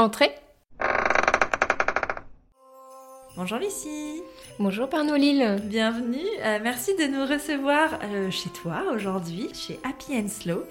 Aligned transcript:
Entrez 0.00 0.34
Bonjour 3.36 3.58
Lucie 3.58 4.22
Bonjour 4.58 4.88
Nolil 5.04 5.60
Bienvenue, 5.64 6.24
euh, 6.42 6.58
merci 6.62 6.96
de 6.96 7.04
nous 7.04 7.26
recevoir 7.26 7.98
euh, 8.04 8.30
chez 8.30 8.48
toi 8.48 8.84
aujourd'hui, 8.94 9.50
chez 9.52 9.78
Happy 9.84 10.16
and 10.16 10.28
Slow. 10.28 10.64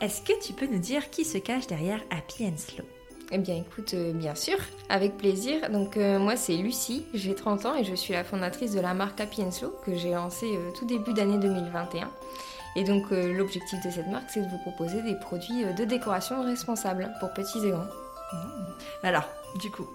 Est-ce 0.00 0.22
que 0.22 0.32
tu 0.42 0.54
peux 0.54 0.66
nous 0.66 0.78
dire 0.78 1.10
qui 1.10 1.26
se 1.26 1.36
cache 1.36 1.66
derrière 1.66 2.00
Happy 2.10 2.46
and 2.46 2.56
Slow? 2.56 2.86
Eh 3.32 3.36
bien 3.36 3.56
écoute, 3.56 3.92
euh, 3.92 4.14
bien 4.14 4.34
sûr, 4.34 4.56
avec 4.88 5.18
plaisir. 5.18 5.68
Donc 5.68 5.98
euh, 5.98 6.18
moi 6.18 6.36
c'est 6.36 6.56
Lucie, 6.56 7.04
j'ai 7.12 7.34
30 7.34 7.66
ans 7.66 7.74
et 7.76 7.84
je 7.84 7.94
suis 7.94 8.14
la 8.14 8.24
fondatrice 8.24 8.72
de 8.72 8.80
la 8.80 8.94
marque 8.94 9.20
Happy 9.20 9.42
and 9.42 9.50
Slow 9.50 9.74
que 9.84 9.94
j'ai 9.94 10.12
lancée 10.12 10.56
euh, 10.56 10.70
tout 10.78 10.86
début 10.86 11.12
d'année 11.12 11.36
2021. 11.36 12.10
Et 12.76 12.84
donc 12.84 13.10
l'objectif 13.10 13.84
de 13.84 13.90
cette 13.90 14.06
marque 14.06 14.30
c'est 14.30 14.40
de 14.40 14.48
vous 14.48 14.58
proposer 14.58 15.02
des 15.02 15.16
produits 15.16 15.64
de 15.76 15.84
décoration 15.84 16.42
responsables 16.44 17.12
pour 17.20 17.30
petits 17.34 17.66
et 17.66 17.70
grands. 17.72 17.88
Alors, 19.02 19.24
du 19.56 19.70
coup, 19.70 19.88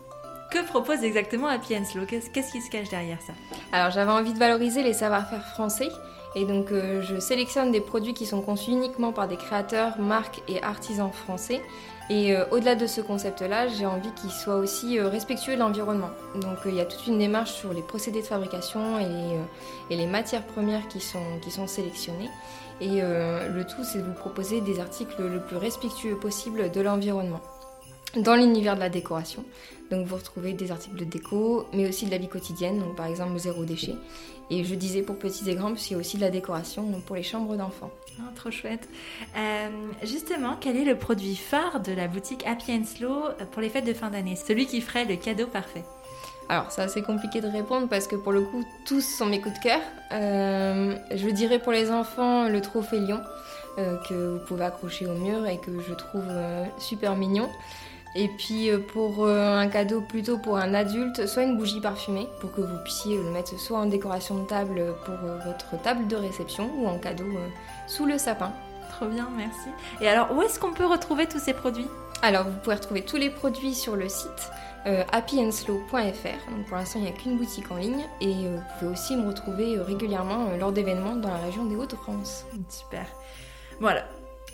que 0.51 0.65
propose 0.65 1.03
exactement 1.03 1.47
Happy 1.47 1.75
and 1.75 1.85
Slow 1.85 2.05
Qu'est-ce 2.05 2.51
qui 2.51 2.61
se 2.61 2.69
cache 2.69 2.89
derrière 2.89 3.19
ça? 3.21 3.33
Alors 3.71 3.91
j'avais 3.91 4.11
envie 4.11 4.31
de 4.31 4.39
valoriser 4.39 4.83
les 4.83 4.93
savoir-faire 4.93 5.45
français 5.47 5.89
et 6.35 6.45
donc 6.45 6.71
euh, 6.71 7.01
je 7.01 7.19
sélectionne 7.19 7.71
des 7.71 7.81
produits 7.81 8.13
qui 8.13 8.25
sont 8.25 8.41
conçus 8.41 8.71
uniquement 8.71 9.11
par 9.13 9.27
des 9.27 9.37
créateurs, 9.37 9.99
marques 9.99 10.41
et 10.47 10.61
artisans 10.61 11.11
français. 11.11 11.61
Et 12.09 12.35
euh, 12.35 12.45
au-delà 12.51 12.75
de 12.75 12.85
ce 12.85 13.01
concept-là, 13.01 13.67
j'ai 13.67 13.85
envie 13.85 14.11
qu'il 14.11 14.29
soit 14.29 14.57
aussi 14.57 14.99
euh, 14.99 15.07
respectueux 15.07 15.55
de 15.55 15.59
l'environnement. 15.59 16.11
Donc 16.35 16.57
il 16.65 16.75
y 16.75 16.81
a 16.81 16.85
toute 16.85 17.07
une 17.07 17.17
démarche 17.17 17.53
sur 17.53 17.73
les 17.73 17.81
procédés 17.81 18.21
de 18.21 18.27
fabrication 18.27 18.99
et 18.99 19.95
les, 19.95 20.05
matières 20.05 20.45
premières 20.45 20.87
qui 20.87 20.99
sont, 20.99 21.67
sélectionnées. 21.67 22.29
Et 22.81 23.01
le 23.01 23.63
tout, 23.63 23.83
c'est 23.83 23.99
de 23.99 24.03
vous 24.03 24.13
proposer 24.13 24.59
des 24.59 24.81
articles 24.81 25.21
le 25.21 25.39
plus 25.39 25.55
respectueux 25.55 26.17
possible 26.17 26.69
de 26.71 26.81
l'environnement 26.81 27.39
dans 28.15 28.35
l'univers 28.35 28.75
de 28.75 28.79
la 28.81 28.89
décoration. 28.89 29.43
Donc 29.91 30.07
vous 30.07 30.15
retrouvez 30.15 30.53
des 30.53 30.71
articles 30.71 30.95
de 30.95 31.05
déco, 31.05 31.67
mais 31.73 31.87
aussi 31.87 32.05
de 32.05 32.11
la 32.11 32.17
vie 32.17 32.27
quotidienne, 32.27 32.79
donc 32.79 32.95
par 32.95 33.05
exemple 33.05 33.37
zéro 33.37 33.65
déchet. 33.65 33.95
Et 34.49 34.63
je 34.63 34.75
disais 34.75 35.01
pour 35.01 35.17
petits 35.17 35.49
et 35.49 35.55
grands, 35.55 35.69
parce 35.69 35.83
qu'il 35.83 35.93
y 35.93 35.95
a 35.95 35.99
aussi 35.99 36.17
de 36.17 36.21
la 36.21 36.29
décoration 36.29 36.83
donc 36.83 37.03
pour 37.03 37.15
les 37.15 37.23
chambres 37.23 37.55
d'enfants. 37.55 37.91
Ah, 38.19 38.31
Trop 38.35 38.51
chouette. 38.51 38.87
Euh, 39.35 39.69
justement, 40.03 40.55
quel 40.59 40.77
est 40.77 40.85
le 40.85 40.95
produit 40.97 41.35
phare 41.35 41.81
de 41.81 41.91
la 41.91 42.07
boutique 42.07 42.45
Happy 42.45 42.71
and 42.71 42.85
Slow 42.85 43.23
pour 43.51 43.61
les 43.61 43.69
fêtes 43.69 43.85
de 43.85 43.93
fin 43.93 44.09
d'année? 44.09 44.35
Celui 44.35 44.65
qui 44.65 44.81
ferait 44.81 45.05
le 45.05 45.15
cadeau 45.17 45.47
parfait 45.47 45.83
Alors 46.49 46.71
c'est 46.71 46.81
assez 46.81 47.01
compliqué 47.01 47.41
de 47.41 47.47
répondre 47.47 47.87
parce 47.87 48.07
que 48.07 48.15
pour 48.15 48.31
le 48.31 48.41
coup, 48.41 48.63
tous 48.87 49.01
sont 49.01 49.25
mes 49.25 49.41
coups 49.41 49.57
de 49.59 49.63
cœur. 49.63 49.81
Euh, 50.11 50.95
je 51.13 51.29
dirais 51.29 51.59
pour 51.59 51.71
les 51.71 51.91
enfants 51.91 52.47
le 52.47 52.61
trophée 52.61 52.99
lion, 52.99 53.21
euh, 53.77 53.97
que 54.07 54.37
vous 54.37 54.45
pouvez 54.45 54.63
accrocher 54.63 55.05
au 55.05 55.15
mur 55.15 55.45
et 55.47 55.57
que 55.57 55.71
je 55.87 55.93
trouve 55.93 56.25
super 56.79 57.15
mignon. 57.15 57.49
Et 58.15 58.29
puis 58.29 58.69
euh, 58.69 58.79
pour 58.79 59.25
euh, 59.25 59.57
un 59.57 59.67
cadeau 59.67 60.01
plutôt 60.01 60.37
pour 60.37 60.57
un 60.57 60.73
adulte, 60.73 61.27
soit 61.27 61.43
une 61.43 61.57
bougie 61.57 61.81
parfumée 61.81 62.27
pour 62.39 62.51
que 62.53 62.61
vous 62.61 62.77
puissiez 62.83 63.17
le 63.17 63.29
mettre 63.31 63.59
soit 63.59 63.79
en 63.79 63.85
décoration 63.85 64.41
de 64.41 64.47
table 64.47 64.95
pour 65.05 65.15
euh, 65.15 65.37
votre 65.45 65.81
table 65.81 66.07
de 66.07 66.15
réception 66.15 66.71
ou 66.77 66.87
en 66.87 66.97
cadeau 66.97 67.25
euh, 67.25 67.47
sous 67.87 68.05
le 68.05 68.17
sapin. 68.17 68.53
Trop 68.91 69.07
bien, 69.07 69.27
merci. 69.35 69.67
Et 69.99 70.07
alors, 70.07 70.31
où 70.31 70.41
est-ce 70.41 70.57
qu'on 70.59 70.71
peut 70.71 70.85
retrouver 70.85 71.27
tous 71.27 71.39
ces 71.39 71.53
produits? 71.53 71.87
Alors 72.21 72.45
vous 72.45 72.57
pouvez 72.63 72.75
retrouver 72.75 73.01
tous 73.03 73.17
les 73.17 73.29
produits 73.29 73.75
sur 73.75 73.95
le 73.95 74.09
site 74.09 74.49
euh, 74.87 75.03
happyandslow.fr. 75.11 76.51
Donc 76.51 76.65
pour 76.67 76.77
l'instant 76.77 76.99
il 76.99 77.03
n'y 77.03 77.09
a 77.09 77.11
qu'une 77.11 77.37
boutique 77.37 77.69
en 77.71 77.75
ligne 77.75 78.05
et 78.21 78.47
euh, 78.47 78.55
vous 78.55 78.79
pouvez 78.79 78.91
aussi 78.91 79.15
me 79.15 79.27
retrouver 79.27 79.75
euh, 79.75 79.83
régulièrement 79.83 80.47
euh, 80.47 80.57
lors 80.57 80.71
d'événements 80.71 81.15
dans 81.15 81.29
la 81.29 81.37
région 81.37 81.65
des 81.65 81.75
Hauts-de-France. 81.75 82.45
Super. 82.69 83.05
Voilà. 83.79 84.05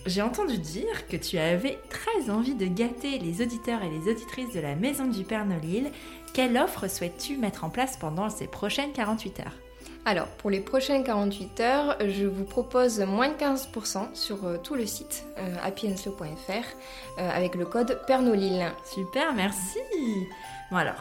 J'ai 0.07 0.23
entendu 0.23 0.57
dire 0.57 1.07
que 1.07 1.15
tu 1.15 1.37
avais 1.37 1.77
très 1.89 2.31
envie 2.31 2.55
de 2.55 2.65
gâter 2.65 3.19
les 3.19 3.41
auditeurs 3.41 3.83
et 3.83 3.89
les 3.89 4.11
auditrices 4.11 4.53
de 4.53 4.59
la 4.59 4.75
Maison 4.75 5.05
du 5.05 5.23
Père 5.23 5.45
Nolil. 5.45 5.91
Quelle 6.33 6.57
offre 6.57 6.87
souhaites-tu 6.87 7.37
mettre 7.37 7.63
en 7.63 7.69
place 7.69 7.97
pendant 7.97 8.29
ces 8.29 8.47
prochaines 8.47 8.93
48 8.93 9.41
heures? 9.41 9.55
Alors 10.03 10.27
pour 10.27 10.49
les 10.49 10.59
prochaines 10.59 11.03
48 11.03 11.59
heures, 11.59 11.97
je 11.99 12.25
vous 12.25 12.45
propose 12.45 12.99
moins 13.01 13.29
de 13.29 13.35
15% 13.35 14.15
sur 14.15 14.45
euh, 14.45 14.57
tout 14.57 14.73
le 14.73 14.87
site 14.87 15.25
euh, 15.37 15.55
happyandslow.fr 15.63 16.51
euh, 17.19 17.29
avec 17.29 17.53
le 17.53 17.65
code 17.65 18.01
PERNOLIL. 18.07 18.71
Super, 18.83 19.33
merci. 19.33 19.77
Bon 20.71 20.77
alors, 20.77 20.95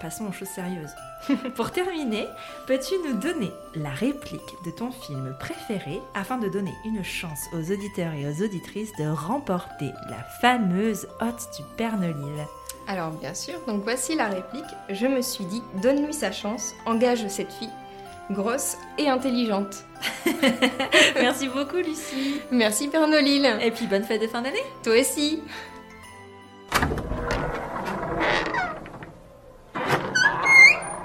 passons 0.00 0.26
aux 0.26 0.32
choses 0.32 0.48
sérieuses. 0.48 0.94
Pour 1.56 1.70
terminer, 1.70 2.28
peux-tu 2.66 2.94
nous 3.06 3.14
donner 3.14 3.52
la 3.74 3.90
réplique 3.90 4.40
de 4.64 4.70
ton 4.70 4.90
film 4.90 5.34
préféré 5.38 6.00
afin 6.14 6.38
de 6.38 6.48
donner 6.48 6.74
une 6.84 7.04
chance 7.04 7.46
aux 7.52 7.72
auditeurs 7.72 8.12
et 8.12 8.28
aux 8.28 8.44
auditrices 8.44 8.94
de 8.98 9.08
remporter 9.08 9.92
la 10.08 10.22
fameuse 10.40 11.08
hotte 11.20 11.48
du 11.56 11.62
Père 11.76 11.98
Nolil 11.98 12.46
Alors 12.88 13.10
bien 13.10 13.34
sûr, 13.34 13.54
donc 13.66 13.82
voici 13.82 14.14
la 14.14 14.28
réplique. 14.28 14.64
Je 14.90 15.06
me 15.06 15.22
suis 15.22 15.44
dit, 15.44 15.62
donne-lui 15.82 16.14
sa 16.14 16.32
chance, 16.32 16.74
engage 16.84 17.26
cette 17.28 17.52
fille, 17.52 17.70
grosse 18.30 18.76
et 18.98 19.08
intelligente. 19.08 19.84
Merci 21.16 21.48
beaucoup 21.48 21.76
Lucie. 21.76 22.40
Merci 22.50 22.88
Pernolil. 22.88 23.46
Et 23.62 23.70
puis 23.70 23.86
bonne 23.86 24.04
fête 24.04 24.22
de 24.22 24.26
fin 24.26 24.42
d'année. 24.42 24.62
Toi 24.82 25.00
aussi. 25.00 25.42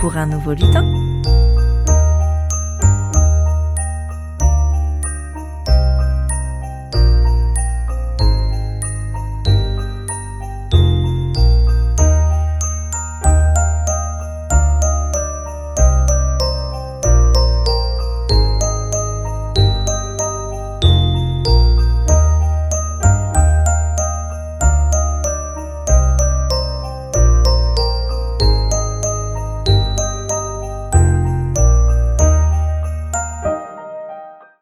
pour 0.00 0.16
un 0.16 0.26
nouveau 0.26 0.54
lutin. 0.54 1.09